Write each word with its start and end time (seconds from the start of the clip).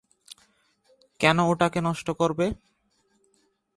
কেন 1.19 1.37
ওটাকে 1.41 1.79
নষ্ট 1.81 2.07
করবে? 2.11 2.45